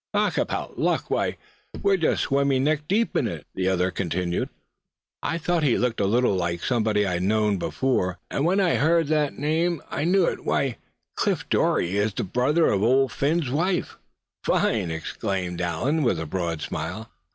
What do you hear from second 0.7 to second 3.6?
luck, why, we're just swimming neck deep in it, suh!"